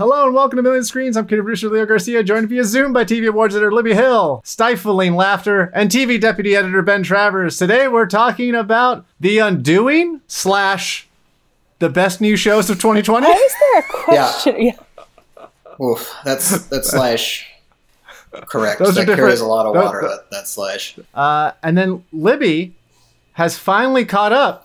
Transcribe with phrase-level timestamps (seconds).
[0.00, 1.14] Hello and welcome to Million Screens.
[1.14, 5.14] I'm kid producer Leo Garcia, joined via Zoom by TV awards editor Libby Hill, stifling
[5.14, 7.58] laughter, and TV deputy editor Ben Travers.
[7.58, 11.06] Today we're talking about The Undoing slash
[11.80, 13.26] the best new shows of 2020.
[13.26, 14.62] Why is there a question?
[14.62, 15.84] Yeah.
[15.84, 17.46] Oof, that's that's slash
[18.46, 18.78] correct.
[18.78, 20.00] Those that carries different- a lot of water.
[20.00, 20.98] tho- that, that slash.
[21.12, 22.74] Uh, and then Libby
[23.34, 24.64] has finally caught up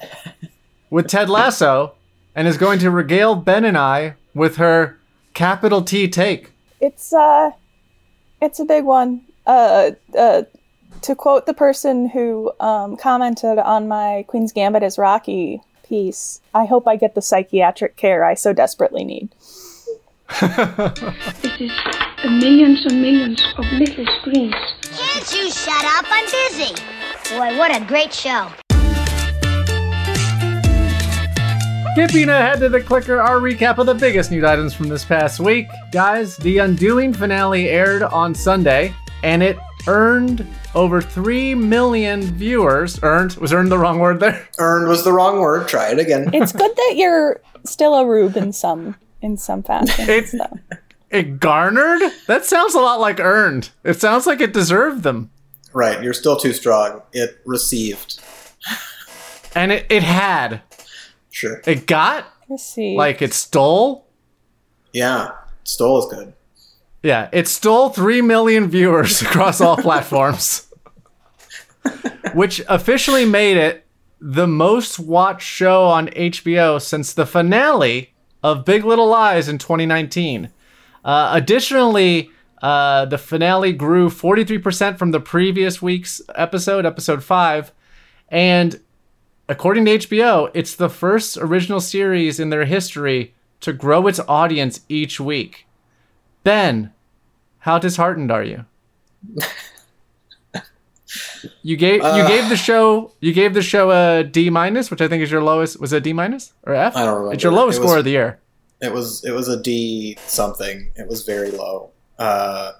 [0.90, 1.92] with Ted Lasso
[2.34, 4.98] and is going to regale Ben and I with her
[5.36, 6.52] capital T take.
[6.82, 7.52] It's uh
[8.42, 9.22] it's a big one.
[9.46, 10.44] Uh uh
[11.02, 16.66] to quote the person who um, commented on my Queen's Gambit is Rocky piece, I
[16.66, 19.30] hope I get the psychiatric care I so desperately need.
[21.42, 21.72] This is
[22.26, 24.56] millions and millions of little screens.
[24.82, 26.06] Can't you shut up?
[26.10, 26.74] I'm busy.
[27.30, 28.50] Boy, what a great show.
[31.96, 35.40] Skipping ahead to the clicker, our recap of the biggest news items from this past
[35.40, 35.68] week.
[35.94, 43.00] Guys, The Undoing finale aired on Sunday, and it earned over 3 million viewers.
[43.02, 43.36] Earned?
[43.38, 44.46] Was earned the wrong word there?
[44.60, 45.70] Earned was the wrong word.
[45.70, 46.32] Try it again.
[46.34, 50.10] It's good that you're still a rube in some in some fashion.
[50.10, 50.60] It's- so.
[51.12, 52.02] It garnered?
[52.28, 53.70] That sounds a lot like earned.
[53.86, 55.32] It sounds like it deserved them.
[55.72, 57.04] right, you're still too strong.
[57.14, 58.20] It received.
[59.56, 60.62] And it, it had.
[61.36, 61.62] Sure.
[61.68, 62.96] It got, Let's see.
[62.96, 64.08] like, it stole.
[64.94, 65.32] Yeah,
[65.66, 66.34] stole is good.
[67.04, 70.68] Yeah, it stole 3 million viewers across all platforms,
[72.34, 73.86] which officially made it
[74.22, 80.50] the most watched show on HBO since the finale of Big Little Lies in 2019.
[81.04, 82.30] Uh, additionally,
[82.62, 87.74] uh, the finale grew 43% from the previous week's episode, episode 5,
[88.30, 88.80] and
[89.48, 94.82] according to HBO, it's the first original series in their history to grow its audience
[94.90, 95.66] each week.
[96.44, 96.92] Ben,
[97.60, 98.66] how disheartened are you?
[101.62, 105.08] You gave you gave the show you gave the show a D minus, which I
[105.08, 105.80] think is your lowest.
[105.80, 106.96] Was it D minus or F?
[106.96, 107.34] I don't remember.
[107.34, 108.40] It's your lowest It was- score of the year.
[108.82, 110.92] It was it was a D something.
[110.96, 111.92] It was very low.
[112.20, 112.74] Uh,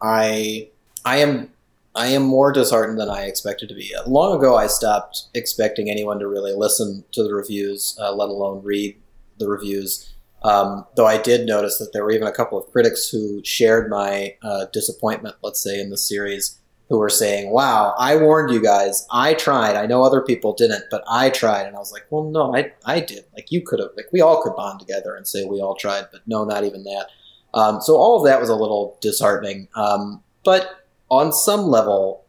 [0.00, 0.68] I
[1.04, 1.50] I am
[1.94, 3.92] I am more disheartened than I expected to be.
[4.06, 8.62] Long ago, I stopped expecting anyone to really listen to the reviews, uh, let alone
[8.62, 8.96] read
[9.38, 10.14] the reviews.
[10.42, 13.90] Um, though I did notice that there were even a couple of critics who shared
[13.90, 16.58] my uh, disappointment, let's say, in the series,
[16.88, 19.06] who were saying, "Wow, I warned you guys.
[19.10, 19.76] I tried.
[19.76, 22.72] I know other people didn't, but I tried." And I was like, "Well, no, I
[22.86, 23.24] I did.
[23.34, 23.90] Like you could have.
[23.96, 26.84] Like we all could bond together and say we all tried, but no, not even
[26.84, 27.08] that."
[27.52, 29.68] Um, so all of that was a little disheartening.
[29.74, 30.79] Um, but
[31.10, 32.24] on some level,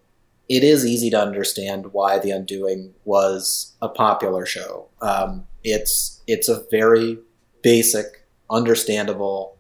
[0.50, 4.88] it is easy to understand why The Undoing was a popular show.
[5.02, 7.20] Um, it's it's a very
[7.62, 8.06] basic,
[8.50, 9.58] understandable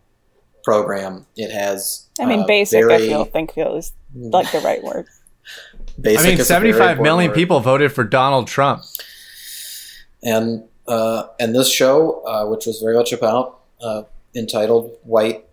[0.63, 1.25] program.
[1.35, 2.07] It has.
[2.19, 5.05] I mean uh, basic I very- feel think feel is like the right word.
[5.99, 7.35] Basic I mean, is a very 75 important million word.
[7.35, 8.83] people voted for Donald Trump.
[10.23, 14.03] and uh, and this show, uh, which was very much about uh,
[14.35, 15.45] entitled white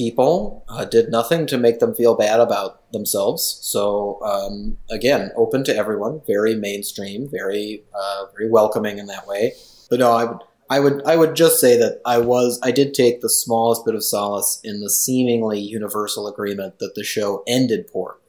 [0.00, 3.58] people, uh, did nothing to make them feel bad about themselves.
[3.60, 9.52] So um, again, open to everyone, very mainstream, very uh, very welcoming in that way.
[9.90, 10.38] But no, I would.
[10.72, 13.96] I would I would just say that I was I did take the smallest bit
[13.96, 18.20] of solace in the seemingly universal agreement that the show ended poorly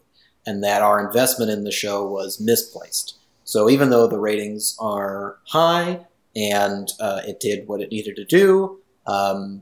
[0.48, 3.20] and that our investment in the show was misplaced.
[3.44, 6.00] So even though the ratings are high
[6.36, 9.62] and uh, it did what it needed to do, um,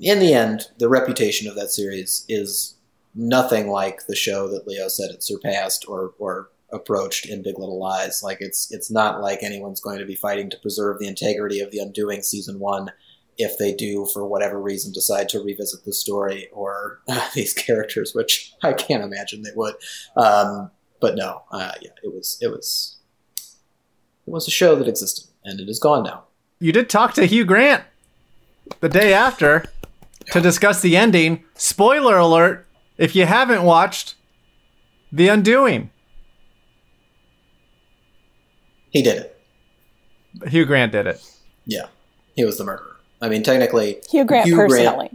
[0.00, 2.74] in the end, the reputation of that series is
[3.14, 7.78] nothing like the show that Leo said it surpassed or, or approached in Big Little
[7.78, 8.22] Lies.
[8.22, 11.70] Like it's it's not like anyone's going to be fighting to preserve the integrity of
[11.70, 12.90] the Undoing season one
[13.38, 17.00] if they do, for whatever reason, decide to revisit the story or
[17.34, 19.74] these characters, which I can't imagine they would.
[20.16, 20.70] Um,
[21.00, 22.96] but no, uh, yeah, it was it was
[24.26, 26.24] it was a show that existed, and it is gone now.
[26.58, 27.84] You did talk to Hugh Grant
[28.80, 29.66] the day after
[30.32, 31.44] to discuss the ending.
[31.54, 32.66] Spoiler alert
[32.98, 34.14] if you haven't watched
[35.12, 35.90] The Undoing.
[38.90, 39.40] He did it.
[40.48, 41.22] Hugh Grant did it.
[41.66, 41.86] Yeah,
[42.34, 42.96] he was the murderer.
[43.20, 45.10] I mean, technically, Hugh Grant Hugh Grant- personally.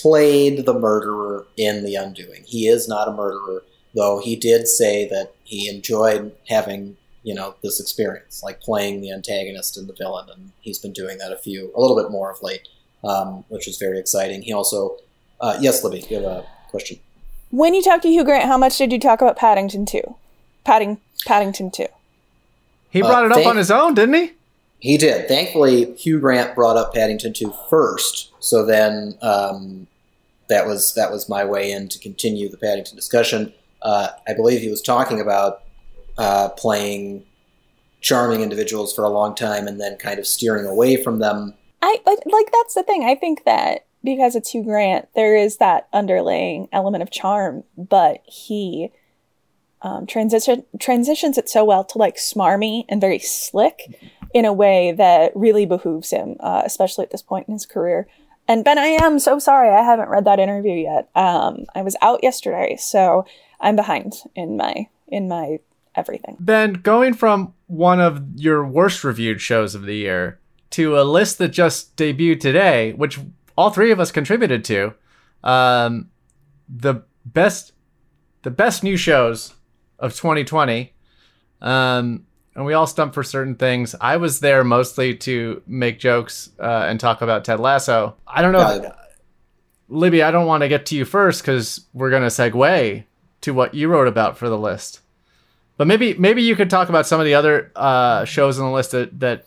[0.00, 2.44] played the murderer in The Undoing.
[2.46, 3.62] He is not a murderer,
[3.94, 9.10] though he did say that he enjoyed having, you know, this experience, like playing the
[9.12, 12.30] antagonist and the villain, and he's been doing that a few, a little bit more
[12.30, 12.68] of late,
[13.04, 14.42] um, which is very exciting.
[14.42, 14.96] He also,
[15.40, 16.98] uh, yes, Libby, you have a question.
[17.50, 20.00] When you talked to Hugh Grant, how much did you talk about Paddington 2?
[20.64, 21.86] Padding Paddington 2.
[22.90, 24.32] He Uh, brought it up thank- on his own, didn't he?
[24.78, 25.28] He did.
[25.28, 29.86] Thankfully, Hugh Grant brought up Paddington 2 first, so then um,
[30.48, 33.52] that was that was my way in to continue the Paddington discussion.
[33.82, 35.62] Uh, I believe he was talking about
[36.16, 37.24] uh, playing
[38.00, 41.52] charming individuals for a long time and then kind of steering away from them.
[41.82, 43.04] I but like that's the thing.
[43.04, 48.22] I think that because it's Hugh Grant, there is that underlying element of charm, but
[48.24, 48.90] he
[49.82, 53.98] um, transition transitions it so well to like smarmy and very slick
[54.34, 58.06] in a way that really behooves him, uh, especially at this point in his career.
[58.46, 61.08] And Ben, I am so sorry I haven't read that interview yet.
[61.14, 63.24] Um, I was out yesterday, so
[63.60, 65.60] I'm behind in my in my
[65.94, 66.36] everything.
[66.40, 70.38] Ben, going from one of your worst reviewed shows of the year
[70.70, 73.18] to a list that just debuted today, which
[73.56, 74.94] all three of us contributed to,
[75.44, 76.10] um,
[76.68, 77.72] the best
[78.42, 79.54] the best new shows
[79.98, 80.94] of 2020.
[81.60, 82.24] Um,
[82.54, 83.94] and we all stumped for certain things.
[84.00, 88.16] I was there mostly to make jokes uh, and talk about Ted Lasso.
[88.26, 88.92] I don't know, Uh,
[89.88, 90.22] Libby.
[90.22, 93.04] I don't want to get to you first because we're gonna segue
[93.42, 95.00] to what you wrote about for the list.
[95.76, 98.72] But maybe maybe you could talk about some of the other uh, shows on the
[98.72, 99.44] list that that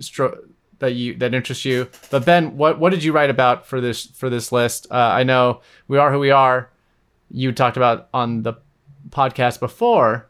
[0.00, 0.38] stro-
[0.78, 1.88] that you that interest you.
[2.10, 4.86] But Ben, what what did you write about for this for this list?
[4.90, 6.70] Uh, I know we are who we are.
[7.30, 8.54] You talked about on the
[9.10, 10.28] podcast before,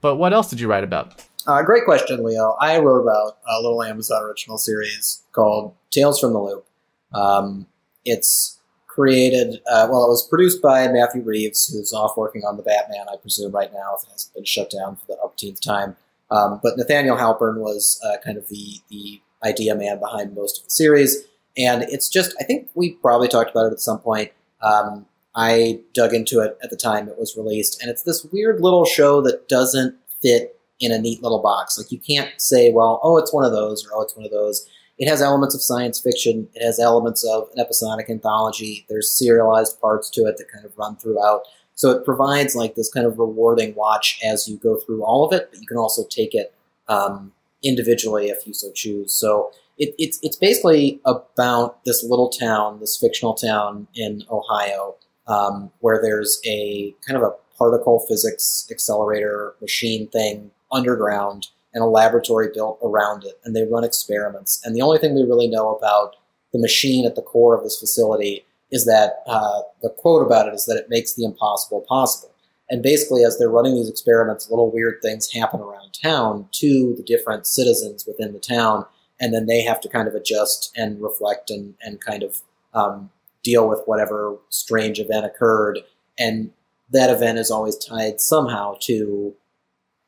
[0.00, 1.24] but what else did you write about?
[1.46, 2.56] Uh, great question, Leo.
[2.60, 6.66] I wrote about a little Amazon original series called Tales from the Loop.
[7.12, 7.66] Um,
[8.04, 12.62] it's created, uh, well, it was produced by Matthew Reeves, who's off working on the
[12.62, 15.96] Batman, I presume, right now, if it hasn't been shut down for the upteenth time.
[16.30, 20.64] Um, but Nathaniel Halpern was uh, kind of the, the idea man behind most of
[20.64, 21.24] the series.
[21.56, 24.32] And it's just, I think we probably talked about it at some point.
[24.62, 25.06] Um,
[25.36, 28.84] I dug into it at the time it was released, and it's this weird little
[28.84, 31.76] show that doesn't fit in a neat little box.
[31.76, 34.32] Like you can't say, well, oh, it's one of those, or oh, it's one of
[34.32, 34.68] those.
[34.96, 36.48] It has elements of science fiction.
[36.54, 38.86] It has elements of an episodic anthology.
[38.88, 41.42] There's serialized parts to it that kind of run throughout.
[41.74, 45.32] So it provides like this kind of rewarding watch as you go through all of
[45.32, 46.54] it, but you can also take it
[46.88, 47.32] um,
[47.64, 49.12] individually if you so choose.
[49.12, 54.96] So it, it's it's basically about this little town, this fictional town in Ohio,
[55.26, 61.86] um, where there's a kind of a particle physics accelerator machine thing underground and a
[61.86, 64.60] laboratory built around it, and they run experiments.
[64.64, 66.14] And the only thing we really know about
[66.52, 70.54] the machine at the core of this facility is that uh, the quote about it
[70.54, 72.33] is that it makes the impossible possible.
[72.74, 77.04] And basically, as they're running these experiments, little weird things happen around town to the
[77.04, 78.84] different citizens within the town,
[79.20, 82.40] and then they have to kind of adjust and reflect and, and kind of
[82.74, 83.10] um,
[83.44, 85.78] deal with whatever strange event occurred.
[86.18, 86.50] And
[86.90, 89.36] that event is always tied somehow to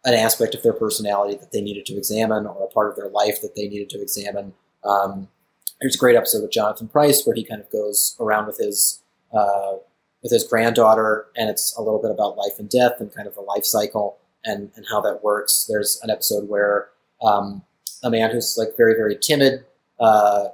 [0.04, 3.10] an aspect of their personality that they needed to examine or a part of their
[3.10, 4.54] life that they needed to examine.
[4.82, 5.28] Um,
[5.80, 9.02] there's a great episode with Jonathan Pryce where he kind of goes around with his
[9.32, 9.74] uh,
[10.26, 13.34] with his granddaughter, and it's a little bit about life and death and kind of
[13.36, 15.66] the life cycle and, and how that works.
[15.68, 16.88] There's an episode where
[17.22, 17.62] um,
[18.02, 19.64] a man who's like very very timid
[20.00, 20.46] uh,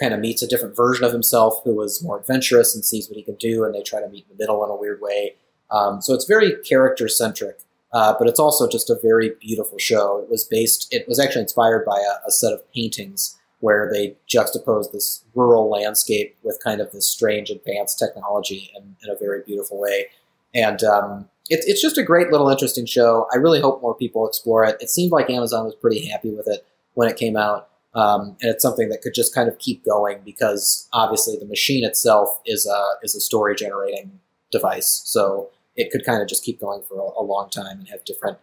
[0.00, 3.18] kind of meets a different version of himself who was more adventurous and sees what
[3.18, 5.34] he can do, and they try to meet in the middle in a weird way.
[5.70, 7.58] Um, so it's very character centric,
[7.92, 10.20] uh, but it's also just a very beautiful show.
[10.22, 14.16] It was based, it was actually inspired by a, a set of paintings where they
[14.28, 19.40] juxtapose this rural landscape with kind of this strange advanced technology in, in a very
[19.46, 20.06] beautiful way.
[20.52, 23.28] And um, it, it's just a great little interesting show.
[23.32, 24.76] I really hope more people explore it.
[24.80, 27.68] It seemed like Amazon was pretty happy with it when it came out.
[27.94, 31.84] Um, and it's something that could just kind of keep going because obviously the machine
[31.84, 34.18] itself is a, is a story generating
[34.50, 35.02] device.
[35.04, 38.04] So it could kind of just keep going for a, a long time and have
[38.04, 38.38] different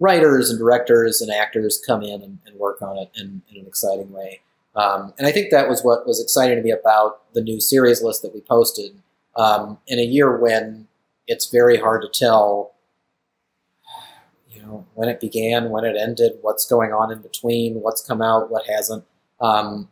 [0.00, 3.66] writers and directors and actors come in and, and work on it in, in an
[3.66, 4.40] exciting way.
[4.76, 8.02] Um, and I think that was what was exciting to me about the new series
[8.02, 9.02] list that we posted.
[9.36, 10.86] Um, in a year when
[11.26, 12.74] it's very hard to tell,
[14.50, 18.22] you know, when it began, when it ended, what's going on in between, what's come
[18.22, 19.04] out, what hasn't.
[19.40, 19.88] Um,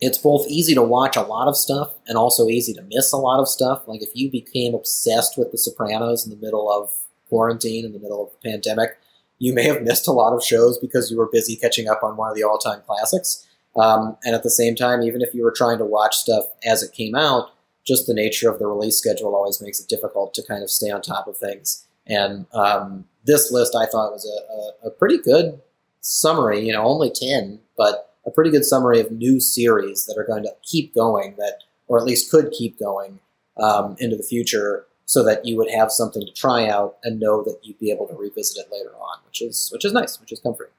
[0.00, 3.18] it's both easy to watch a lot of stuff and also easy to miss a
[3.18, 3.86] lot of stuff.
[3.86, 6.90] Like if you became obsessed with The Sopranos in the middle of
[7.28, 8.98] quarantine, in the middle of the pandemic,
[9.38, 12.16] you may have missed a lot of shows because you were busy catching up on
[12.16, 13.46] one of the all-time classics.
[13.80, 16.82] Um, and at the same time, even if you were trying to watch stuff as
[16.82, 17.50] it came out,
[17.86, 20.90] just the nature of the release schedule always makes it difficult to kind of stay
[20.90, 21.86] on top of things.
[22.06, 25.60] And um, this list, I thought, was a, a, a pretty good
[26.00, 26.60] summary.
[26.66, 27.94] You know, only ten, but
[28.26, 31.98] a pretty good summary of new series that are going to keep going, that or
[31.98, 33.20] at least could keep going
[33.56, 37.42] um, into the future, so that you would have something to try out and know
[37.42, 40.32] that you'd be able to revisit it later on, which is which is nice, which
[40.32, 40.74] is comforting.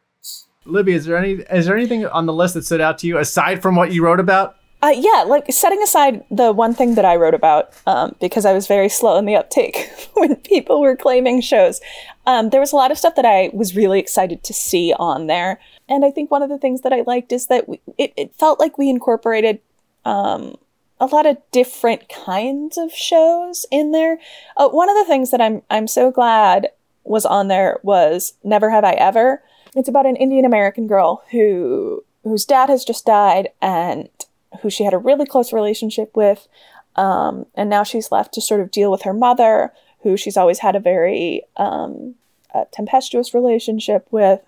[0.66, 3.18] Libby, is there any is there anything on the list that stood out to you
[3.18, 4.58] aside from what you wrote about?
[4.84, 8.54] Uh, yeah, like setting aside the one thing that I wrote about, um, because I
[8.54, 11.80] was very slow in the uptake when people were claiming shows,
[12.26, 15.28] um, there was a lot of stuff that I was really excited to see on
[15.28, 15.60] there.
[15.88, 18.36] And I think one of the things that I liked is that we, it, it
[18.36, 19.60] felt like we incorporated
[20.04, 20.56] um,
[21.00, 24.18] a lot of different kinds of shows in there.
[24.58, 26.70] Uh, one of the things that I'm I'm so glad
[27.04, 29.44] was on there was Never Have I Ever.
[29.76, 34.10] It's about an Indian American girl who whose dad has just died and
[34.62, 36.48] who she had a really close relationship with.
[36.96, 39.72] Um, and now she's left to sort of deal with her mother,
[40.04, 42.16] who she's always had a very um,
[42.72, 44.42] tempestuous relationship with.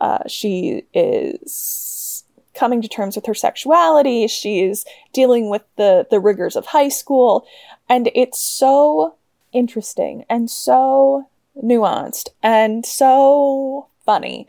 [0.00, 2.24] Uh, she is
[2.54, 4.26] coming to terms with her sexuality.
[4.28, 7.46] She's dealing with the the rigors of high school,
[7.88, 9.16] and it's so
[9.52, 11.28] interesting and so
[11.60, 14.48] nuanced and so funny.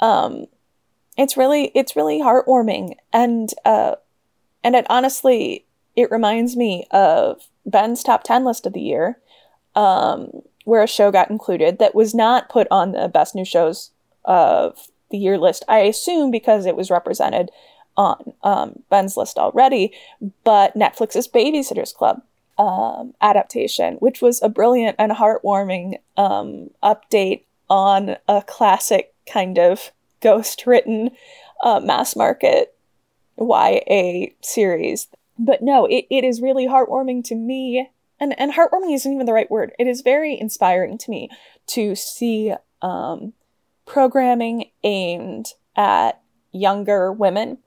[0.00, 0.46] Um,
[1.18, 3.96] it's really it's really heartwarming, and uh,
[4.64, 9.18] and it honestly, it reminds me of Ben's top 10 list of the year,
[9.74, 10.30] um,
[10.64, 13.90] where a show got included that was not put on the best new shows
[14.24, 15.64] of the year list.
[15.68, 17.50] I assume because it was represented
[17.98, 19.92] on um, Ben's list already,
[20.44, 22.22] but Netflix's Babysitters Club
[22.56, 29.90] um, adaptation, which was a brilliant and heartwarming um, update on a classic kind of
[30.20, 31.10] ghost written
[31.62, 32.74] uh, mass market
[33.38, 35.08] YA series.
[35.38, 37.90] But no, it, it is really heartwarming to me.
[38.20, 39.72] And, and heartwarming isn't even the right word.
[39.78, 41.28] It is very inspiring to me
[41.68, 43.32] to see um,
[43.86, 46.20] programming aimed at
[46.52, 47.58] younger women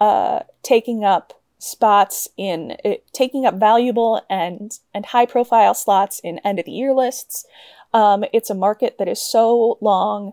[0.00, 6.40] uh, taking up spots in uh, taking up valuable and and high profile slots in
[6.40, 7.46] end of the year lists.
[7.92, 10.32] Um, it's a market that is so long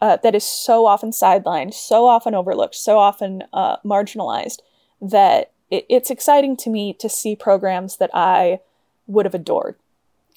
[0.00, 4.58] uh, that is so often sidelined, so often overlooked, so often uh, marginalized
[5.00, 8.60] that it, it's exciting to me to see programs that I
[9.06, 9.76] would have adored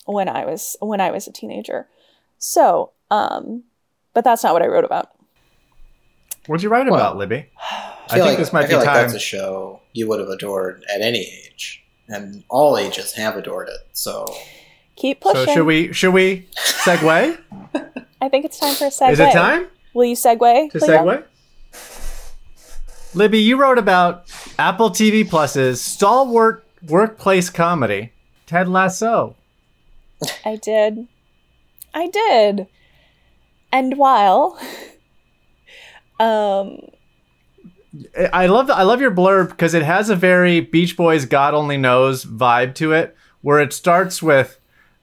[0.05, 1.88] when I was when I was a teenager.
[2.38, 3.63] So, um,
[4.13, 5.09] but that's not what I wrote about.
[6.47, 7.47] What'd you write Well, about, Libby?
[7.59, 9.01] I, I think like, this might I feel be like time.
[9.03, 13.67] that's a show you would have adored at any age, and all ages have adored
[13.67, 13.81] it.
[13.91, 14.25] So
[14.99, 15.45] Keep pushing.
[15.45, 17.37] So should we should we segue?
[18.21, 19.11] I think it's time for a segue.
[19.13, 20.71] Is it time Will you segue?
[20.71, 21.23] to segue?
[23.15, 24.25] Libby, you wrote about
[24.59, 28.11] Apple TV Plus's stalwart workplace comedy,
[28.45, 29.35] Ted Lasso.
[30.45, 31.07] I did.
[31.93, 32.67] I did.
[33.71, 34.59] And while
[36.19, 36.81] um
[38.33, 41.77] I love I love your blurb because it has a very Beach Boys God Only
[41.77, 44.58] Knows vibe to it, where it starts with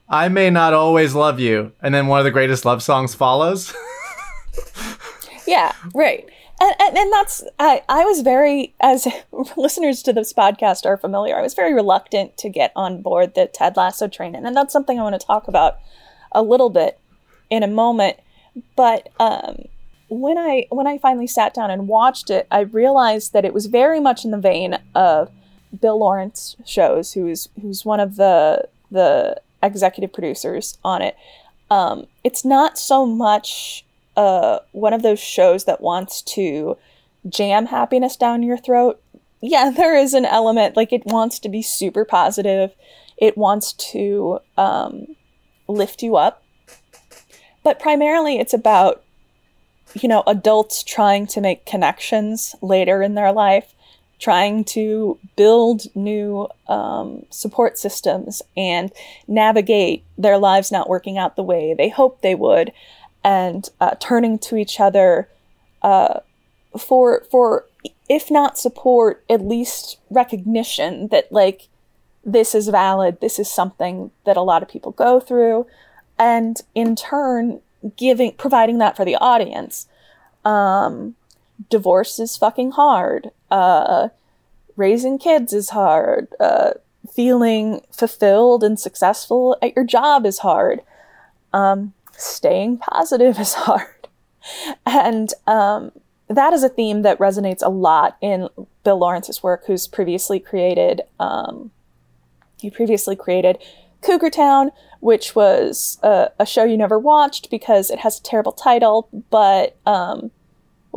[0.09, 3.73] "I may not always love you," and then one of the greatest love songs follows.
[5.47, 6.29] Yeah, right.
[6.59, 9.07] And, and, and that's, I, I was very, as
[9.57, 13.47] listeners to this podcast are familiar, I was very reluctant to get on board the
[13.47, 14.35] Ted Lasso train.
[14.35, 15.77] And that's something I want to talk about
[16.33, 16.99] a little bit
[17.49, 18.17] in a moment.
[18.75, 19.65] But um,
[20.09, 23.67] when I when I finally sat down and watched it, I realized that it was
[23.67, 25.29] very much in the vein of
[25.79, 31.15] Bill Lawrence shows, who's who's one of the the executive producers on it.
[31.69, 36.77] Um, it's not so much uh, one of those shows that wants to
[37.29, 39.01] jam happiness down your throat.
[39.41, 42.73] Yeah, there is an element like it wants to be super positive.
[43.17, 45.15] It wants to um,
[45.67, 46.43] lift you up,
[47.63, 49.03] but primarily it's about
[49.93, 53.73] you know adults trying to make connections later in their life
[54.19, 58.91] trying to build new um, support systems and
[59.27, 62.71] navigate their lives not working out the way they hoped they would
[63.23, 65.27] and uh, turning to each other
[65.81, 66.19] uh,
[66.77, 67.65] for for
[68.09, 71.67] if not support at least recognition that like
[72.23, 75.65] this is valid this is something that a lot of people go through
[76.17, 77.61] and in turn
[77.95, 79.87] giving providing that for the audience.
[80.43, 81.15] Um
[81.69, 83.31] divorce is fucking hard.
[83.51, 84.09] Uh
[84.75, 86.27] raising kids is hard.
[86.39, 86.73] Uh
[87.13, 90.81] feeling fulfilled and successful at your job is hard.
[91.53, 94.07] Um staying positive is hard.
[94.85, 95.91] And um
[96.29, 98.49] that is a theme that resonates a lot in
[98.83, 101.71] Bill Lawrence's work, who's previously created um,
[102.59, 103.57] he previously created
[104.01, 108.51] Cougar Town, which was a, a show you never watched because it has a terrible
[108.51, 110.31] title, but um,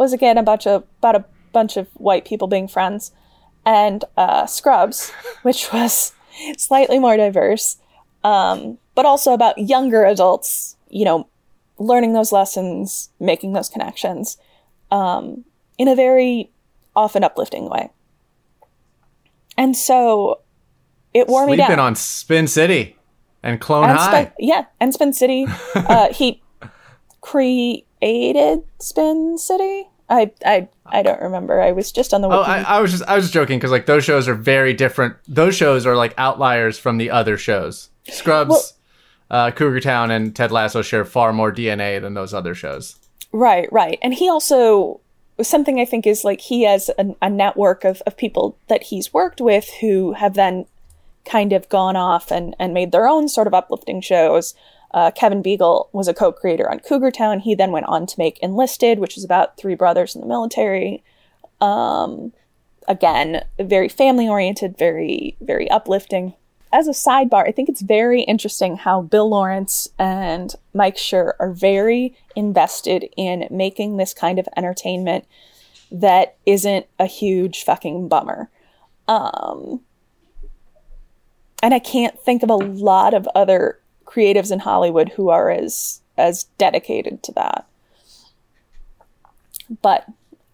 [0.01, 3.13] was again a bunch of about a bunch of white people being friends,
[3.65, 5.11] and uh, Scrubs,
[5.43, 6.13] which was
[6.57, 7.77] slightly more diverse,
[8.25, 11.29] um, but also about younger adults, you know,
[11.79, 14.39] learning those lessons, making those connections.
[14.91, 15.45] um,
[15.79, 16.51] in a very
[16.95, 17.91] often uplifting way.
[19.57, 20.41] And so
[21.15, 21.57] it wore me up.
[21.57, 21.87] Sleeping down.
[21.87, 22.97] on Spin City
[23.43, 24.25] and Clone and High.
[24.25, 25.47] Spin, yeah, and Spin City.
[25.75, 26.43] uh, he
[27.21, 29.89] created Spin City.
[30.11, 31.61] I, I I don't remember.
[31.61, 32.43] I was just on the Oh.
[32.43, 35.17] I, I was just I was just joking because like those shows are very different.
[35.29, 37.91] Those shows are like outliers from the other shows.
[38.09, 38.75] Scrubs,
[39.31, 42.97] uh, Cougar Town, and Ted Lasso share far more DNA than those other shows.
[43.33, 43.99] Right, right.
[44.03, 45.01] And he also
[45.41, 49.15] something I think is like he has a, a network of, of people that he's
[49.15, 50.67] worked with who have then
[51.25, 54.55] kind of gone off and, and made their own sort of uplifting shows.
[54.93, 57.41] Uh, Kevin Biegel was a co-creator on Cougar Town.
[57.41, 61.03] He then went on to make Enlisted, which is about three brothers in the military.
[61.61, 62.33] Um,
[62.89, 66.35] again, very family oriented, very very uplifting.
[66.73, 71.51] As a sidebar, I think it's very interesting how Bill Lawrence and Mike Schur are
[71.51, 75.25] very invested in making this kind of entertainment
[75.91, 78.49] that isn't a huge fucking bummer.
[79.09, 79.81] Um,
[81.61, 83.80] and I can't think of a lot of other
[84.11, 87.67] creatives in Hollywood who are as as dedicated to that.
[89.83, 90.07] But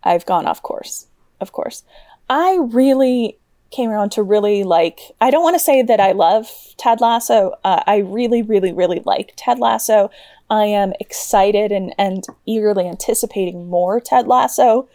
[0.04, 1.06] I've gone off course,
[1.40, 1.82] of course.
[2.28, 3.38] I really
[3.70, 7.54] came around to really like I don't want to say that I love Ted Lasso.
[7.64, 10.10] Uh, I really, really, really like Ted Lasso.
[10.48, 14.88] I am excited and, and eagerly anticipating more Ted Lasso.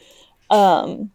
[0.50, 1.12] Um,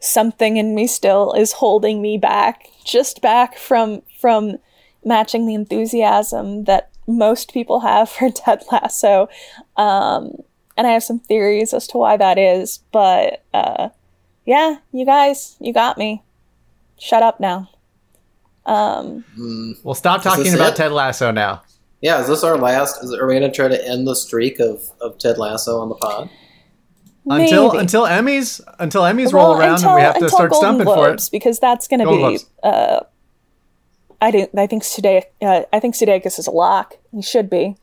[0.00, 4.58] something in me still is holding me back, just back from from
[5.06, 9.28] matching the enthusiasm that most people have for Ted Lasso.
[9.76, 10.32] Um,
[10.76, 13.88] and I have some theories as to why that is, but uh,
[14.44, 16.22] yeah, you guys, you got me.
[16.98, 17.70] Shut up now.
[18.66, 19.24] Um,
[19.82, 20.76] Well, stop talking about it?
[20.76, 21.62] Ted Lasso now.
[22.02, 23.02] Yeah, is this our last?
[23.02, 25.88] Is, are we going to try to end the streak of, of Ted Lasso on
[25.88, 26.28] the pod?
[27.28, 27.78] Until maybe.
[27.80, 30.86] until Emmys until Emmys roll Well, around and we have to until start Golden stumping
[30.86, 31.32] for Globes, it.
[31.32, 32.38] because that's going to be.
[32.62, 33.00] Uh,
[34.20, 34.46] I do.
[34.56, 35.24] I think Sudeikis.
[35.42, 36.94] Uh, I think Sudeikis is a lock.
[37.12, 37.76] He should be,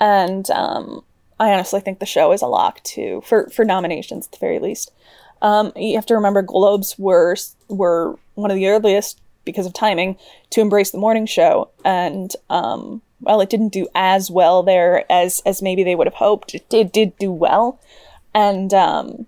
[0.00, 1.04] and um,
[1.40, 4.58] I honestly think the show is a lock too for for nominations at the very
[4.58, 4.92] least.
[5.42, 7.36] Um, you have to remember Globes were
[7.68, 10.16] were one of the earliest because of timing
[10.50, 15.42] to embrace the morning show, and um, well, it didn't do as well there as
[15.44, 16.54] as maybe they would have hoped.
[16.54, 17.80] It did did do well,
[18.32, 19.26] and um,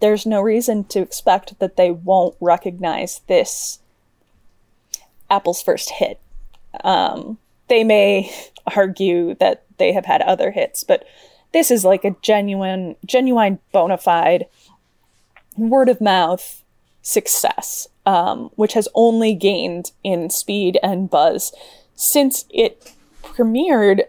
[0.00, 3.80] there's no reason to expect that they won't recognize this
[5.30, 6.20] Apple's first hit.
[6.84, 7.38] Um,
[7.68, 8.32] they may
[8.76, 11.04] argue that they have had other hits, but
[11.52, 14.46] this is like a genuine, genuine, bona fide
[15.56, 16.62] word of mouth
[17.02, 21.52] success, um, which has only gained in speed and buzz
[21.94, 24.02] since it premiered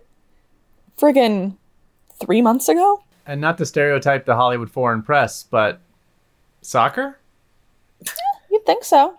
[0.97, 1.55] friggin'
[2.19, 3.01] three months ago.
[3.25, 5.79] And not to stereotype the Hollywood foreign press, but
[6.61, 7.19] soccer?
[8.51, 9.18] You'd think so.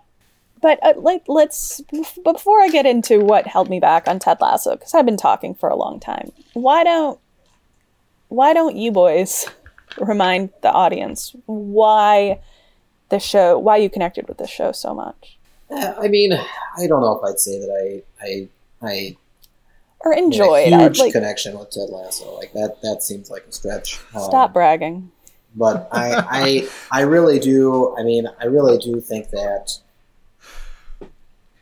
[0.61, 1.81] But uh, like, let's
[2.23, 5.55] before I get into what held me back on Ted Lasso, because I've been talking
[5.55, 6.33] for a long time.
[6.53, 7.19] Why don't
[8.29, 9.49] why don't you boys
[9.99, 12.41] remind the audience why
[13.09, 15.37] the show, why you connected with this show so much,
[15.71, 18.49] Uh, I mean, I don't know if I'd say that I I
[18.83, 19.17] I
[20.01, 22.37] or made enjoy a huge like connection with Ted Lasso.
[22.37, 24.01] Like that that seems like a stretch.
[24.15, 25.11] Um, stop bragging.
[25.57, 27.97] but I, I I really do.
[27.99, 29.79] I mean, I really do think that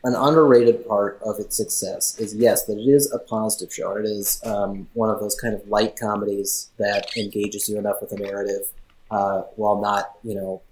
[0.09, 3.95] an underrated part of its success is yes, that it is a positive show.
[3.97, 8.13] It is um, one of those kind of light comedies that engages you enough with
[8.13, 8.63] a narrative
[9.11, 10.63] uh, while not, you know,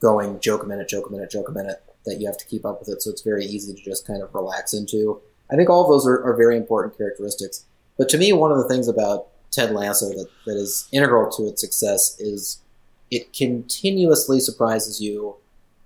[0.00, 2.64] going joke a minute, joke a minute, joke a minute that you have to keep
[2.64, 3.02] up with it.
[3.02, 5.20] So it's very easy to just kind of relax into.
[5.52, 7.66] I think all of those are, are very important characteristics.
[7.98, 11.48] But to me, one of the things about Ted Lasso that, that is integral to
[11.48, 12.62] its success is
[13.10, 15.36] it continuously surprises you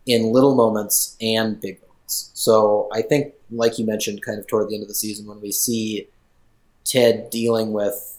[0.06, 1.87] in little moments and big moments.
[2.08, 5.40] So I think, like you mentioned, kind of toward the end of the season, when
[5.40, 6.08] we see
[6.84, 8.18] Ted dealing with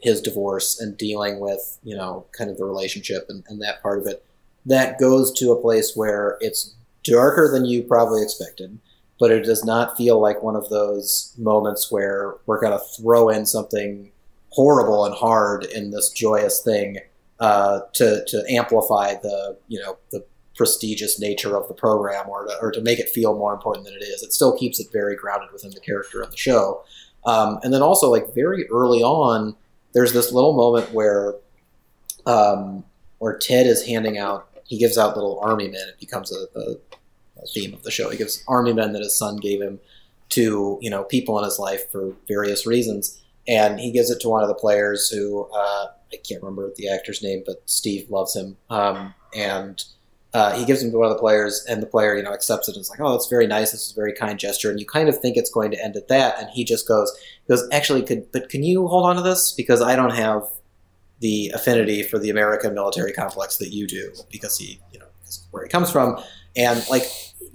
[0.00, 3.98] his divorce and dealing with, you know, kind of the relationship and, and that part
[3.98, 4.24] of it,
[4.64, 8.78] that goes to a place where it's darker than you probably expected,
[9.18, 13.28] but it does not feel like one of those moments where we're going to throw
[13.28, 14.10] in something
[14.50, 16.98] horrible and hard in this joyous thing
[17.38, 20.24] uh, to to amplify the you know the
[20.56, 23.94] prestigious nature of the program or to, or to make it feel more important than
[23.94, 24.22] it is.
[24.22, 26.82] It still keeps it very grounded within the character of the show.
[27.24, 29.56] Um, and then also like very early on,
[29.92, 31.34] there's this little moment where
[32.26, 32.84] um,
[33.18, 34.48] where Ted is handing out.
[34.64, 35.88] He gives out little army men.
[35.88, 36.72] It becomes a, a,
[37.42, 38.10] a theme of the show.
[38.10, 39.78] He gives army men that his son gave him
[40.30, 44.28] to you know people in his life for various reasons and he gives it to
[44.28, 48.34] one of the players who uh, I can't remember the actor's name, but Steve loves
[48.34, 48.56] him.
[48.70, 49.82] Um, and
[50.36, 52.68] uh, he gives him to one of the players, and the player, you know, accepts
[52.68, 53.72] it and is like, "Oh, that's very nice.
[53.72, 55.96] This is a very kind gesture." And you kind of think it's going to end
[55.96, 57.10] at that, and he just goes,
[57.48, 60.42] "Goes actually, could but can you hold on to this because I don't have
[61.20, 65.06] the affinity for the American military complex that you do because he, you know,
[65.52, 66.22] where he comes from,
[66.54, 67.04] and like."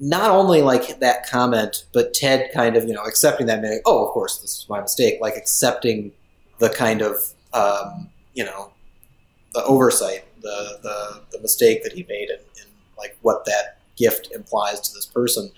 [0.04, 4.04] Not only like that comment, but Ted kind of you know accepting that, being oh,
[4.04, 5.20] of course, this is my mistake.
[5.22, 6.12] Like accepting
[6.58, 7.18] the kind of
[7.54, 8.72] um, you know
[9.54, 12.71] the oversight, the the, the mistake that he made, and, and
[13.02, 15.52] like what that gift implies to this person.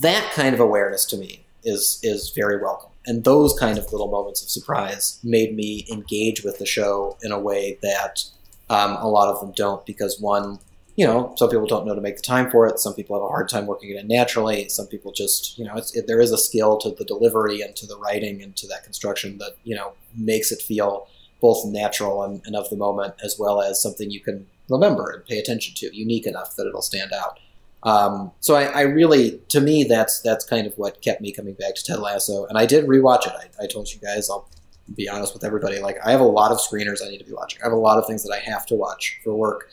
[0.00, 4.10] That kind of awareness to me is is very welcome, and those kind of little
[4.10, 8.24] moments of surprise made me engage with the show in a way that
[8.68, 9.84] um, a lot of them don't.
[9.84, 10.58] Because one,
[10.96, 12.78] you know, some people don't know to make the time for it.
[12.78, 14.68] Some people have a hard time working it in naturally.
[14.68, 17.86] Some people just, you know, it, there is a skill to the delivery and to
[17.86, 21.08] the writing and to that construction that you know makes it feel
[21.40, 25.24] both natural and, and, of the moment, as well as something you can remember and
[25.24, 27.38] pay attention to, unique enough that it'll stand out.
[27.82, 31.54] Um, so I, I, really, to me, that's that's kind of what kept me coming
[31.54, 33.32] back to Ted Lasso, and I did rewatch it.
[33.32, 34.48] I, I told you guys, I'll
[34.94, 35.78] be honest with everybody.
[35.78, 37.60] Like I have a lot of screeners I need to be watching.
[37.62, 39.70] I have a lot of things that I have to watch for work,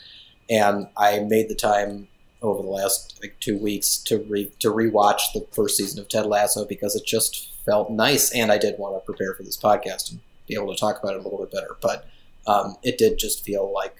[0.50, 2.08] and I made the time
[2.42, 6.26] over the last like two weeks to re to rewatch the first season of Ted
[6.26, 10.12] Lasso because it just felt nice, and I did want to prepare for this podcast
[10.12, 11.76] and be able to talk about it a little bit better.
[11.82, 12.08] But
[12.48, 13.96] um, it did just feel like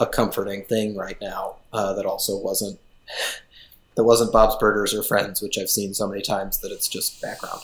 [0.00, 2.78] a comforting thing right now uh, that also wasn't
[3.96, 7.20] that wasn't Bob's Burgers or Friends, which I've seen so many times that it's just
[7.20, 7.62] background.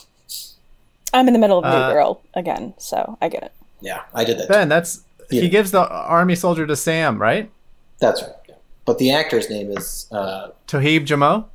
[1.13, 3.51] I'm in the middle of New Uh, Girl again, so I get it.
[3.81, 4.49] Yeah, I did that.
[4.49, 5.41] Ben, that's Yeah.
[5.41, 7.49] he gives the army soldier to Sam, right?
[7.99, 8.31] That's right.
[8.47, 8.55] Yeah.
[8.85, 11.45] But the actor's name is uh, Toheeb Jimoh.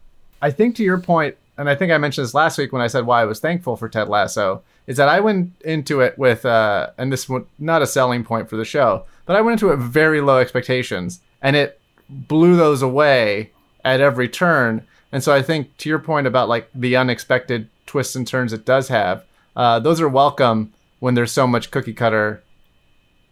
[0.41, 2.87] I think to your point, and I think I mentioned this last week when I
[2.89, 6.45] said why I was thankful for Ted Lasso, is that I went into it with,
[6.45, 9.73] uh, and this was not a selling point for the show, but I went into
[9.73, 13.53] it with very low expectations, and it blew those away
[13.85, 14.87] at every turn.
[15.11, 18.65] And so I think to your point about like the unexpected twists and turns it
[18.65, 19.25] does have,
[19.57, 22.43] uh, those are welcome when there's so much cookie cutter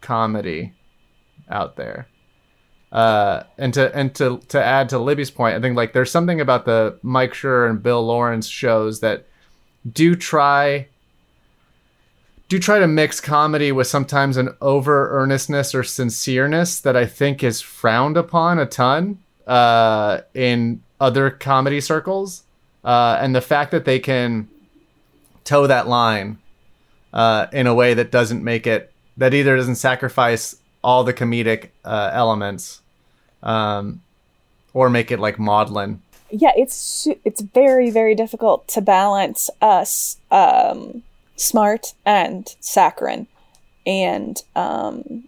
[0.00, 0.74] comedy
[1.48, 2.09] out there.
[2.92, 6.40] Uh, and to and to to add to Libby's point, I think like there's something
[6.40, 9.26] about the Mike Schur and Bill Lawrence shows that
[9.90, 10.88] do try
[12.50, 17.44] do try to mix comedy with sometimes an over earnestness or sincereness that I think
[17.44, 22.42] is frowned upon a ton uh, in other comedy circles.
[22.82, 24.48] Uh, and the fact that they can
[25.44, 26.38] toe that line
[27.12, 31.68] uh, in a way that doesn't make it that either doesn't sacrifice all the comedic
[31.84, 32.82] uh, elements
[33.44, 34.02] um,
[34.74, 36.02] or make it like maudlin.
[36.30, 41.04] Yeah, it's it's very very difficult to balance us um,
[41.40, 43.26] smart and saccharine,
[43.87, 45.24] and um,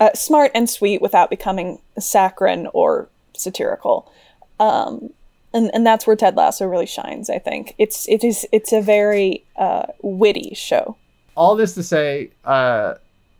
[0.00, 4.10] uh, smart and sweet without becoming saccharine or satirical.
[4.58, 5.10] Um,
[5.52, 7.28] and, and that's where Ted Lasso really shines.
[7.28, 10.96] I think it's it is it's a very uh, witty show.
[11.36, 12.94] all this to say, uh,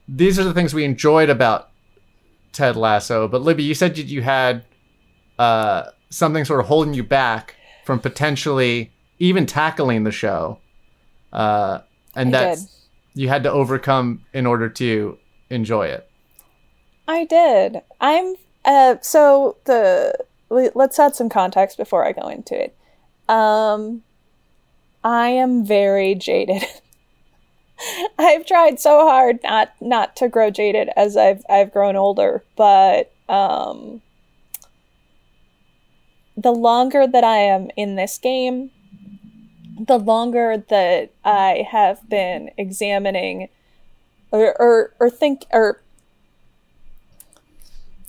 [0.09, 1.71] these are the things we enjoyed about
[2.53, 3.29] Ted Lasso.
[3.29, 4.65] But Libby, you said you had
[5.39, 10.59] uh, something sort of holding you back from potentially even tackling the show,
[11.33, 11.81] uh,
[12.15, 12.59] and that
[13.15, 15.19] you had to overcome in order to
[15.49, 16.09] enjoy it.
[17.09, 17.83] I did.
[18.01, 20.17] I'm uh so the
[20.49, 22.77] let's add some context before I go into it.
[23.29, 24.03] Um
[25.03, 26.65] I am very jaded.
[28.19, 33.13] I've tried so hard not not to grow jaded as I've I've grown older, but
[33.29, 34.03] um
[36.37, 38.71] the longer that I am in this game,
[39.87, 43.49] the longer that I have been examining
[44.31, 45.81] or or, or think or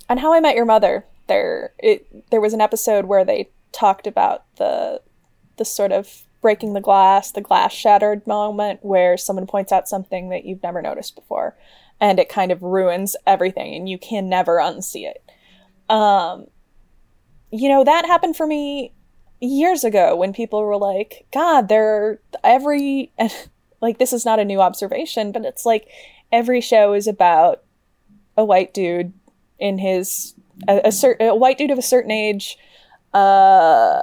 [0.09, 4.05] on How I Met Your Mother, there it there was an episode where they talked
[4.05, 5.01] about the
[5.57, 10.29] the sort of breaking the glass, the glass shattered moment where someone points out something
[10.29, 11.55] that you've never noticed before,
[11.99, 15.23] and it kind of ruins everything, and you can never unsee it.
[15.89, 16.47] Um,
[17.51, 18.91] you know that happened for me
[19.41, 23.11] years ago when people were like, "God, there every."
[23.81, 25.87] like this is not a new observation, but it's like
[26.31, 27.63] every show is about
[28.37, 29.13] a white dude
[29.59, 30.33] in his
[30.67, 32.57] a, a certain a white dude of a certain age
[33.13, 34.01] uh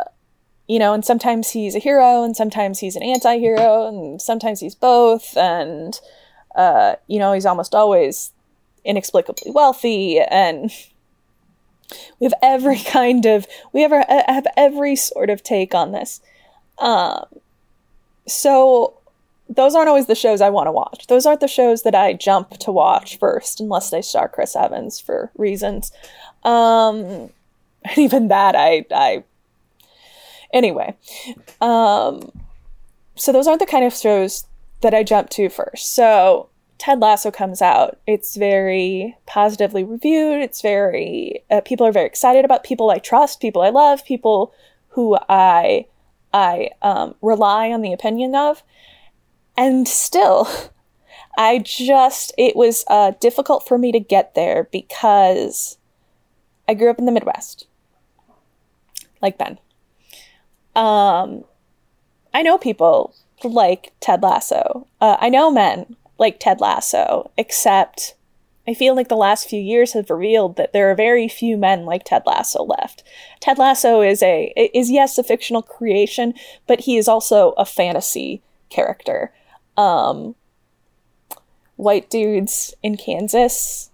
[0.67, 4.75] you know and sometimes he's a hero and sometimes he's an anti-hero and sometimes he's
[4.75, 6.01] both and
[6.57, 8.33] uh you know he's almost always
[8.85, 10.71] inexplicably wealthy and
[12.21, 16.21] we have every kind of we ever have every sort of take on this
[16.79, 17.25] um
[18.27, 18.99] so
[19.49, 21.07] those aren't always the shows I want to watch.
[21.07, 25.01] Those aren't the shows that I jump to watch first, unless they star Chris Evans
[25.01, 25.91] for reasons.
[26.45, 27.05] Um,
[27.85, 29.25] and even that, I, I,
[30.53, 30.95] anyway.
[31.61, 32.31] Um,
[33.15, 34.45] so those aren't the kind of shows
[34.83, 35.95] that I jump to first.
[35.95, 36.49] So
[36.79, 37.99] Ted Lasso comes out.
[38.07, 40.41] It's very positively reviewed.
[40.41, 44.55] It's very uh, people are very excited about people I trust, people I love, people
[44.91, 45.87] who I
[46.33, 48.63] I um, rely on the opinion of.
[49.57, 50.49] And still,
[51.39, 55.79] I just, it was uh, difficult for me to get there because
[56.69, 57.67] I grew up in the Midwest,
[59.21, 59.59] like Ben.
[60.77, 61.45] Um,
[62.33, 64.87] I know people like Ted Lasso.
[65.01, 68.15] Uh, I know men like Ted Lasso, except
[68.67, 71.87] I feel like the last few years have revealed that there are very few men
[71.87, 73.03] like Ted Lasso left.
[73.41, 76.35] Ted Lasso is a is yes a fictional creation,
[76.67, 79.33] but he is also a fantasy character
[79.79, 80.35] um,
[81.77, 83.91] white dudes in Kansas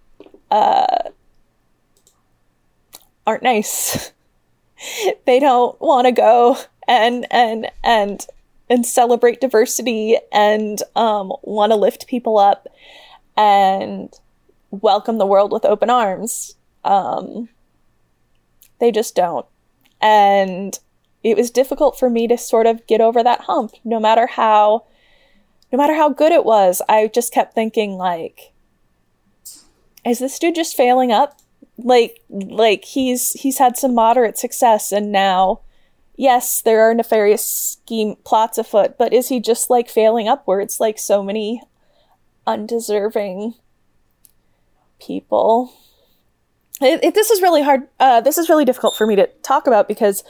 [0.50, 1.10] uh,
[3.26, 4.12] aren't nice.
[5.26, 6.56] they don't want to go
[6.88, 8.26] and and and
[8.68, 12.68] and celebrate diversity and um, want to lift people up
[13.36, 14.12] and
[14.70, 16.56] welcome the world with open arms.
[16.84, 17.48] Um,
[18.80, 19.46] they just don't.
[20.00, 20.78] And
[21.22, 24.86] it was difficult for me to sort of get over that hump, no matter how
[25.72, 28.52] no matter how good it was, I just kept thinking like
[30.04, 31.40] is this dude just failing up?
[31.78, 35.60] Like like he's he's had some moderate success and now
[36.16, 40.98] yes, there are nefarious scheme plots afoot, but is he just like failing upwards like
[40.98, 41.62] so many
[42.46, 43.54] undeserving
[45.00, 45.72] people?
[46.80, 47.88] It, it, this is really hard.
[48.00, 50.24] Uh, this is really difficult for me to talk about because,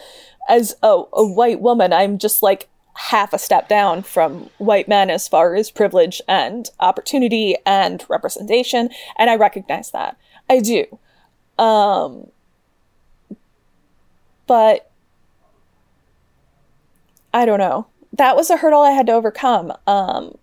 [0.48, 5.10] as a, a white woman, I'm just like half a step down from white men
[5.10, 10.16] as far as privilege and opportunity and representation and i recognize that
[10.48, 10.84] i do
[11.58, 12.28] um
[14.46, 14.92] but
[17.34, 20.38] i don't know that was a hurdle i had to overcome um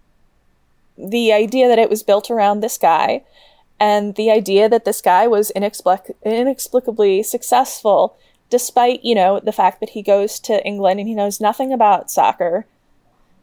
[0.98, 3.24] the idea that it was built around this guy
[3.80, 8.16] and the idea that this guy was inexplic- inexplicably successful
[8.52, 12.12] despite, you know, the fact that he goes to England and he knows nothing about
[12.12, 12.68] soccer,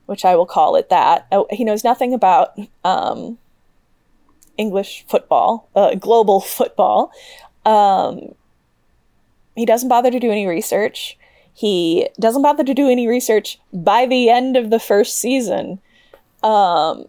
[0.07, 1.27] which I will call it that.
[1.33, 3.39] Oh, he knows nothing about um,
[4.57, 7.11] English football, uh, global football.
[7.65, 8.37] Um,
[9.57, 11.19] he doesn't bother to do any research.
[11.59, 15.81] He doesn't bother to do any research by the end of the first season.
[16.41, 17.07] Um,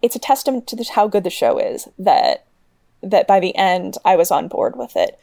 [0.00, 2.44] it's a testament to how good the show is that
[3.02, 5.18] that by the end I was on board with it.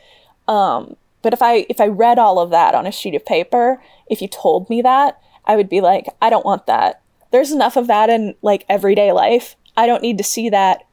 [0.49, 3.81] Um, but if I if I read all of that on a sheet of paper,
[4.07, 7.01] if you told me that, I would be like, I don't want that.
[7.31, 9.55] There's enough of that in like everyday life.
[9.77, 10.86] I don't need to see that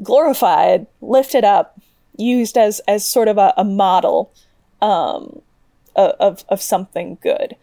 [0.00, 1.77] glorified, lifted up,
[2.18, 4.32] used as as sort of a, a model
[4.82, 5.40] um,
[5.96, 7.56] of of something good.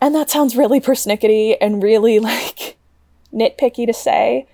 [0.00, 2.76] And that sounds really persnickety and really like
[3.32, 4.46] nitpicky to say.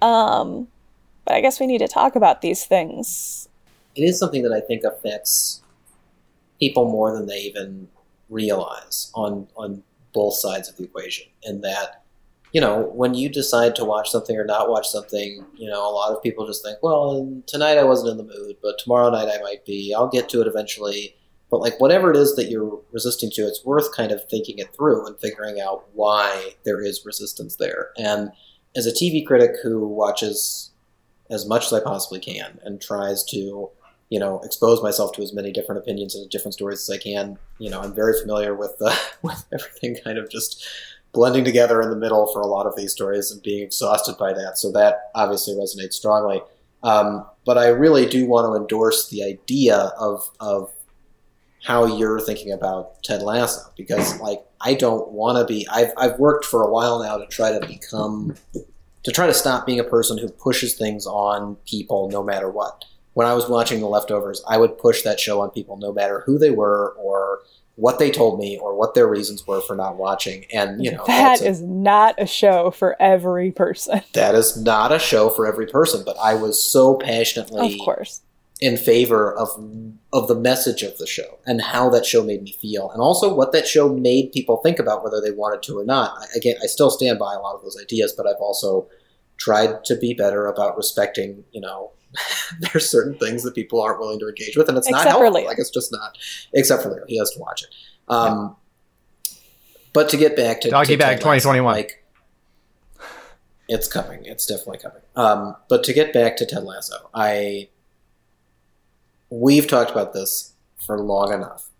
[0.00, 0.68] Um,
[1.24, 3.48] but I guess we need to talk about these things.
[3.94, 5.62] It is something that I think affects
[6.58, 7.88] people more than they even
[8.28, 11.26] realize on on both sides of the equation.
[11.44, 12.01] And that,
[12.52, 15.90] you know, when you decide to watch something or not watch something, you know, a
[15.90, 19.28] lot of people just think, well, tonight I wasn't in the mood, but tomorrow night
[19.28, 19.94] I might be.
[19.96, 21.16] I'll get to it eventually.
[21.50, 24.74] But like whatever it is that you're resisting to, it's worth kind of thinking it
[24.74, 27.90] through and figuring out why there is resistance there.
[27.96, 28.32] And
[28.76, 30.70] as a TV critic who watches
[31.30, 33.70] as much as I possibly can and tries to,
[34.10, 37.38] you know, expose myself to as many different opinions and different stories as I can.
[37.58, 40.66] You know, I'm very familiar with uh, with everything kind of just
[41.12, 44.32] blending together in the middle for a lot of these stories and being exhausted by
[44.32, 44.58] that.
[44.58, 46.40] So that obviously resonates strongly.
[46.82, 50.72] Um, but I really do want to endorse the idea of of
[51.62, 56.18] how you're thinking about Ted Lasso because like I don't want to be I've I've
[56.18, 58.34] worked for a while now to try to become
[59.04, 62.84] to try to stop being a person who pushes things on people no matter what.
[63.14, 66.22] When I was watching The Leftovers, I would push that show on people no matter
[66.24, 67.40] who they were or
[67.76, 70.44] what they told me or what their reasons were for not watching.
[70.52, 74.02] And, you know, that is a, not a show for every person.
[74.12, 77.74] That is not a show for every person, but I was so passionately.
[77.74, 78.22] Of course
[78.62, 79.48] in favor of
[80.12, 83.34] of the message of the show and how that show made me feel, and also
[83.34, 86.16] what that show made people think about whether they wanted to or not.
[86.16, 88.88] I, again, I still stand by a lot of those ideas, but I've also
[89.36, 91.90] tried to be better about respecting, you know,
[92.60, 95.44] there's certain things that people aren't willing to engage with, and it's except not helpful.
[95.44, 96.18] Like it's just not.
[96.52, 97.70] Except for Leo, he has to watch it.
[98.08, 98.56] Um,
[99.92, 101.74] but to get back to Doggy to Bag 2021.
[101.74, 102.04] like
[103.68, 104.24] it's coming.
[104.24, 105.02] It's definitely coming.
[105.16, 107.68] Um, but to get back to Ted Lasso, I
[109.30, 111.70] we've talked about this for long enough,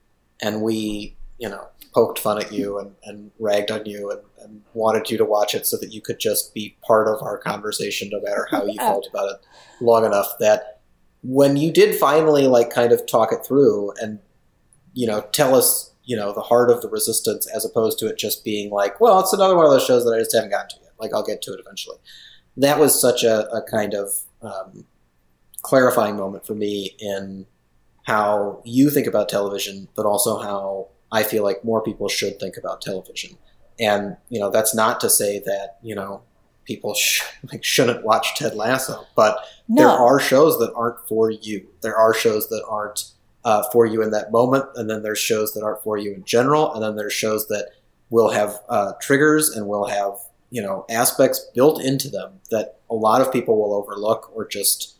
[0.41, 4.63] and we, you know, poked fun at you and, and ragged on you and, and
[4.75, 8.09] wanted you to watch it so that you could just be part of our conversation,
[8.11, 8.87] no matter how you Yeah.
[8.87, 9.37] felt about it,
[9.81, 10.81] long enough that
[11.23, 14.19] when you did finally like kind of talk it through and
[14.95, 18.19] you know tell us you know the heart of the resistance as opposed to it
[18.19, 20.69] just being like well it's another one of those shows that i just haven't gotten
[20.69, 21.97] to yet like i'll get to it eventually
[22.57, 24.11] that was such a, a kind of
[24.43, 24.85] um,
[25.63, 27.47] clarifying moment for me in
[28.05, 32.57] how you think about television but also how i feel like more people should think
[32.57, 33.37] about television
[33.79, 36.23] and you know that's not to say that you know
[36.65, 37.23] people sh-
[37.53, 39.45] like shouldn't watch ted lasso but
[39.77, 41.67] there are shows that aren't for you.
[41.81, 43.05] There are shows that aren't
[43.45, 46.25] uh, for you in that moment, and then there's shows that aren't for you in
[46.25, 47.71] general, and then there's shows that
[48.11, 50.15] will have uh, triggers and will have
[50.51, 54.99] you know aspects built into them that a lot of people will overlook or just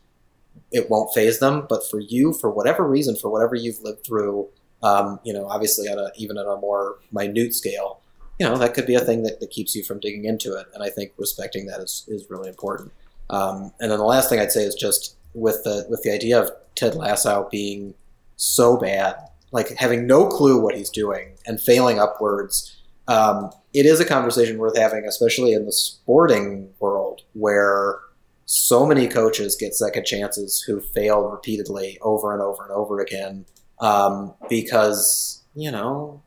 [0.71, 1.67] it won't phase them.
[1.69, 4.49] But for you, for whatever reason, for whatever you've lived through,
[4.83, 8.01] um, you know, obviously on a even on a more minute scale,
[8.39, 10.67] you know, that could be a thing that, that keeps you from digging into it.
[10.75, 12.93] And I think respecting that is, is really important.
[13.31, 16.41] Um, and then the last thing I'd say is just with the with the idea
[16.41, 17.95] of Ted Lasso being
[18.37, 19.17] so bad,
[19.53, 22.77] like having no clue what he's doing and failing upwards.
[23.09, 27.99] Um, it is a conversation worth having, especially in the sporting world, where
[28.45, 33.45] so many coaches get second chances who failed repeatedly over and over and over again
[33.83, 36.23] um, because you know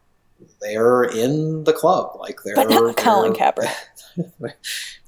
[0.62, 3.74] they're in the club, like they're But not Colin Kaepernick.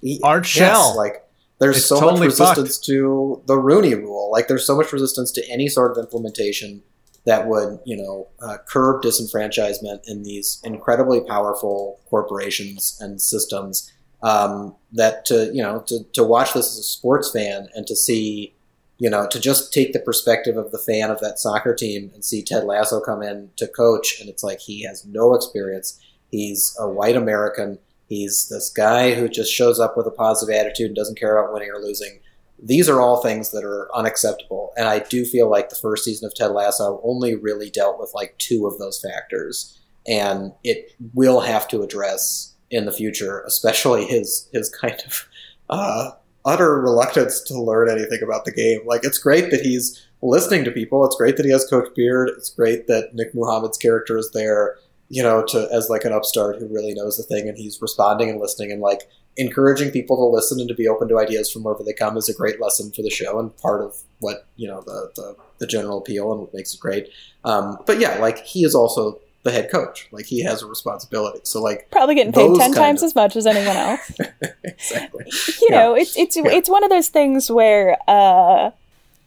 [0.01, 0.97] He- Art yes, Shell.
[0.97, 1.23] like
[1.60, 4.29] there's It's so totally much resistance to the Rooney Rule.
[4.31, 6.83] Like there's so much resistance to any sort of implementation
[7.25, 13.91] that would, you know, uh, curb disenfranchisement in these incredibly powerful corporations and systems.
[14.23, 17.95] Um, that to you know to, to watch this as a sports fan and to
[17.95, 18.55] see
[18.97, 22.23] you know to just take the perspective of the fan of that soccer team and
[22.23, 25.99] see Ted Lasso come in to coach and it's like he has no experience.
[26.31, 27.79] He's a white American.
[28.07, 31.53] He's this guy who just shows up with a positive attitude and doesn't care about
[31.53, 32.19] winning or losing.
[32.62, 34.73] These are all things that are unacceptable.
[34.77, 38.12] And I do feel like the first season of Ted Lasso only really dealt with
[38.15, 39.79] like two of those factors.
[40.07, 45.27] And it will have to address in the future, especially his his kind of
[45.69, 46.12] uh,
[46.47, 48.79] utter reluctance to learn anything about the game.
[48.86, 51.05] Like it's great that he's listening to people.
[51.05, 52.29] It's great that he has Coach Beard.
[52.36, 54.77] It's great that Nick Mohammed's character is there
[55.10, 58.29] you know, to as like an upstart who really knows the thing and he's responding
[58.29, 61.63] and listening and like encouraging people to listen and to be open to ideas from
[61.63, 64.67] wherever they come is a great lesson for the show and part of what, you
[64.67, 67.10] know, the the, the general appeal and what makes it great.
[67.45, 70.07] Um, but yeah, like he is also the head coach.
[70.12, 71.39] Like he has a responsibility.
[71.43, 74.12] So like Probably getting paid ten times of- as much as anyone else.
[74.63, 75.25] exactly.
[75.62, 75.79] you Yeah.
[75.79, 76.43] know, it's it's Yeah.
[76.47, 78.71] it's one of those things where uh,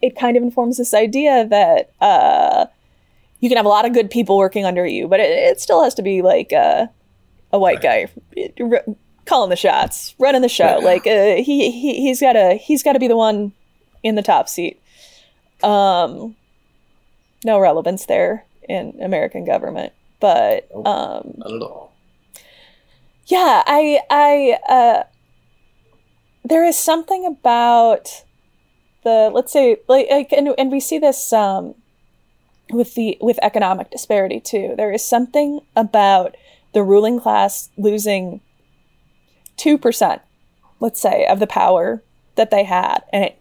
[0.03, 2.67] it kind of informs this idea that uh,
[3.41, 5.83] you can have a lot of good people working under you, but it, it still
[5.83, 6.87] has to be like uh,
[7.53, 8.07] a white guy
[8.61, 8.85] r-
[9.27, 10.79] calling the shots, running the show.
[10.83, 13.53] Like uh, he, he he's got to he's got to be the one
[14.03, 14.81] in the top seat.
[15.63, 16.37] Um,
[17.45, 21.93] no relevance there in American government, but um, Not at all.
[23.27, 25.03] yeah i i uh
[26.45, 28.25] there is something about
[29.05, 31.75] the let's say like, like and, and we see this um
[32.71, 36.37] with the with economic disparity too there is something about
[36.73, 38.41] the ruling class losing
[39.57, 40.21] 2%
[40.79, 42.03] let's say of the power
[42.37, 43.40] that they had and it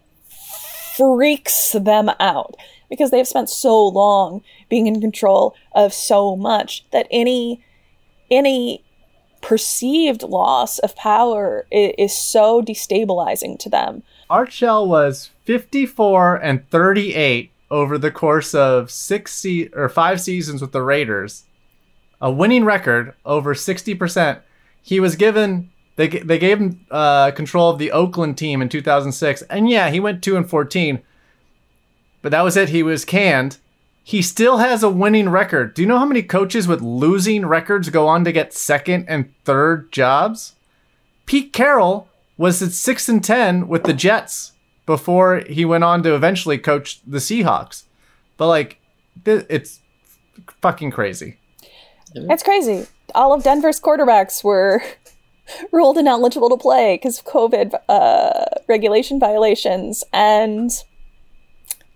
[1.00, 2.56] freaks them out
[2.90, 7.64] because they've spent so long being in control of so much that any
[8.30, 8.84] any
[9.42, 14.04] perceived loss of power is, is so destabilizing to them.
[14.30, 20.62] Art Shell was 54 and 38 over the course of six se- or five seasons
[20.62, 21.46] with the Raiders,
[22.20, 24.42] a winning record over 60%.
[24.82, 29.42] He was given they they gave him uh, control of the Oakland team in 2006,
[29.44, 31.02] and yeah, he went two and 14,
[32.22, 32.70] but that was it.
[32.70, 33.58] He was canned.
[34.02, 35.74] He still has a winning record.
[35.74, 39.34] Do you know how many coaches with losing records go on to get second and
[39.44, 40.56] third jobs?
[41.26, 42.08] Pete Carroll
[42.38, 44.54] was at six and ten with the Jets
[44.86, 47.84] before he went on to eventually coach the Seahawks.
[48.38, 48.80] But like,
[49.26, 49.82] it's
[50.62, 51.40] fucking crazy.
[52.16, 52.88] It's crazy.
[53.14, 54.82] All of Denver's quarterbacks were
[55.72, 60.72] ruled ineligible to play because of COVID uh, regulation violations, and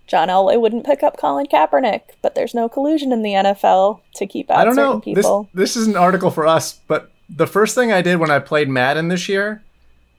[0.06, 4.26] John Elway wouldn't pick up Colin Kaepernick, but there's no collusion in the NFL to
[4.26, 5.14] keep out I don't certain know.
[5.14, 5.48] This, people.
[5.54, 8.68] this is an article for us, but the first thing I did when I played
[8.68, 9.62] Madden this year,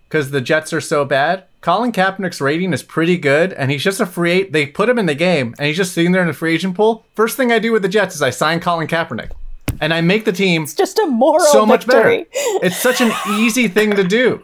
[0.07, 3.99] because the Jets are so bad, Colin Kaepernick's rating is pretty good, and he's just
[3.99, 4.53] a free agent.
[4.53, 6.75] They put him in the game, and he's just sitting there in the free agent
[6.75, 7.05] pool.
[7.15, 9.31] First thing I do with the Jets is I sign Colin Kaepernick,
[9.81, 12.09] and I make the team It's just a moral so much better.
[12.09, 12.27] victory.
[12.63, 14.43] It's such an easy thing to do.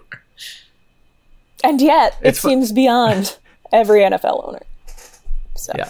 [1.63, 3.37] And yet, it It's fu- seems beyond
[3.71, 4.61] every NFL owner.
[5.55, 5.89] So, Yeah.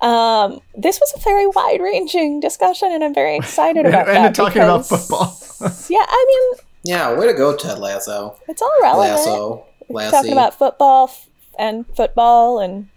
[0.00, 4.34] um, this was a very wide-ranging discussion, and I'm very excited about and that.
[4.34, 5.38] talking about football.
[5.88, 8.38] yeah, I mean, Yeah, way to go, Ted Lasso.
[8.48, 9.16] it's all relevant.
[9.18, 9.64] Lasso.
[9.88, 10.10] We're Lassie.
[10.16, 11.28] talking about football f-
[11.58, 12.88] and football and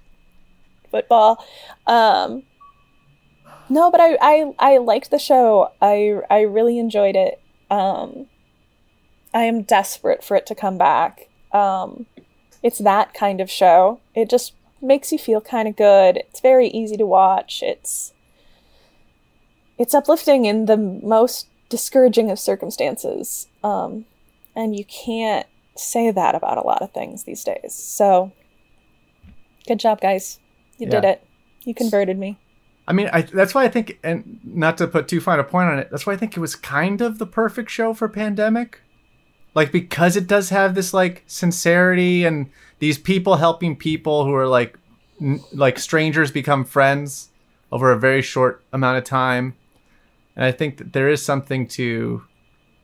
[0.89, 1.45] football.
[1.85, 2.43] Um,
[3.69, 5.71] no, but I, I I liked the show.
[5.81, 7.41] I I really enjoyed it.
[7.69, 8.27] Um,
[9.33, 11.29] I am desperate for it to come back.
[11.51, 12.05] Um,
[12.63, 13.99] it's that kind of show.
[14.15, 16.17] It just makes you feel kind of good.
[16.17, 17.61] It's very easy to watch.
[17.63, 18.13] It's
[19.77, 23.47] it's uplifting in the most discouraging of circumstances.
[23.63, 24.05] Um,
[24.55, 25.47] and you can't
[25.77, 27.73] say that about a lot of things these days.
[27.73, 28.33] So,
[29.67, 30.39] good job, guys.
[30.77, 31.27] You did it.
[31.63, 32.37] You converted me.
[32.89, 35.69] I mean, I, that's why I think, and not to put too fine a point
[35.69, 38.81] on it, that's why I think it was kind of the perfect show for pandemic.
[39.53, 44.47] Like because it does have this like sincerity and these people helping people who are
[44.47, 44.79] like
[45.21, 47.29] n- like strangers become friends
[47.71, 49.55] over a very short amount of time.
[50.35, 52.23] And I think that there is something to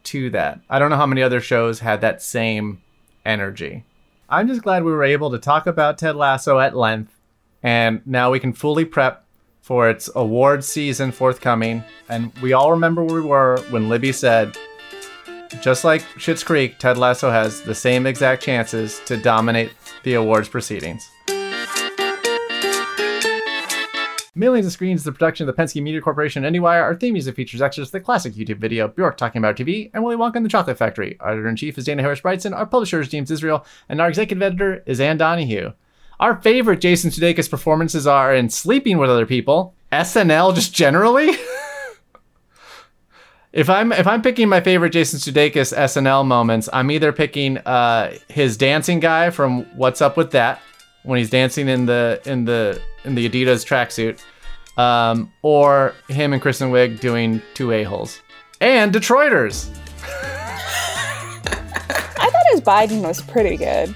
[0.03, 0.59] to that.
[0.69, 2.81] I don't know how many other shows had that same
[3.25, 3.85] energy.
[4.29, 7.19] I'm just glad we were able to talk about Ted Lasso at length
[7.63, 9.24] and now we can fully prep
[9.65, 11.83] for its award season forthcoming.
[12.07, 14.55] And we all remember where we were when Libby said,
[15.59, 19.71] just like Schitt's Creek, Ted Lasso has the same exact chances to dominate
[20.03, 21.09] the awards proceedings.
[24.35, 26.83] Millions of Screens is the production of the Penske Media Corporation and IndieWire.
[26.83, 30.15] Our theme music features extras the classic YouTube video Bjork Talking About TV and Willy
[30.15, 31.17] Wonka and the Chocolate Factory.
[31.19, 32.55] Our editor-in-chief is Dana Harris-Bridson.
[32.55, 33.65] Our publisher is James Israel.
[33.89, 35.71] And our executive editor is Ann Donahue.
[36.19, 41.31] Our favorite Jason Sudeikis performances are in Sleeping with Other People, SNL just generally.
[43.53, 48.13] if I'm if I'm picking my favorite Jason Sudeikis SNL moments, I'm either picking uh,
[48.29, 50.61] his dancing guy from What's Up with That
[51.03, 54.19] when he's dancing in the in the in the Adidas tracksuit,
[54.81, 58.21] um, or him and Kristen Wiig doing two a holes,
[58.61, 59.69] and Detroiters.
[62.17, 63.93] I thought his Biden was pretty good.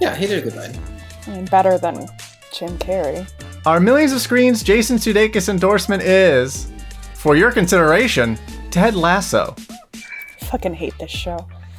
[0.00, 0.87] Yeah, he did a good Biden.
[1.28, 2.06] I mean, better than
[2.52, 3.30] Jim Carrey.
[3.66, 6.72] Our millions of screens Jason Sudeikis endorsement is,
[7.14, 8.38] for your consideration,
[8.70, 9.54] Ted Lasso.
[10.40, 11.46] Fucking hate this show.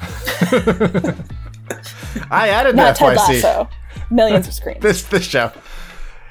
[2.30, 3.42] I added Not that Ted FYC.
[3.42, 3.68] Lasso.
[4.10, 4.82] Millions of screens.
[4.82, 5.52] This this show.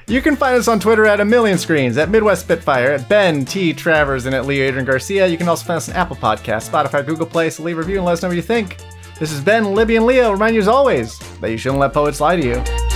[0.06, 3.44] You can find us on Twitter at a million screens, at Midwest Spitfire, at Ben
[3.44, 3.72] T.
[3.72, 5.26] Travers, and at Leo Adrian Garcia.
[5.28, 7.48] You can also find us on Apple Podcasts, Spotify, Google Play.
[7.50, 8.78] So leave a review and let us know what you think.
[9.20, 10.32] This is Ben, Libby, and Leo.
[10.32, 12.44] Remind you as always that you shouldn't let poets lie to.
[12.44, 12.89] You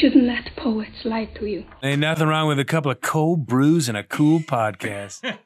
[0.00, 1.64] shouldn't let poets lie to you.
[1.82, 5.36] Ain't nothing wrong with a couple of cold brews and a cool podcast.